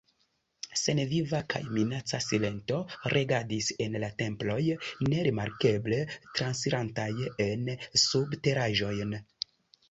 [0.83, 2.79] Senviva kaj minaca silento
[3.13, 4.57] regadis en la temploj,
[5.11, 7.07] nerimarkeble transirantaj
[7.51, 7.71] en
[8.07, 9.15] subteraĵojn.